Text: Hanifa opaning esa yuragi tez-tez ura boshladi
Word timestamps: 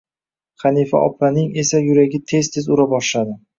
Hanifa 0.63 1.01
opaning 1.09 1.53
esa 1.65 1.83
yuragi 1.83 2.23
tez-tez 2.35 2.73
ura 2.79 2.91
boshladi 2.97 3.41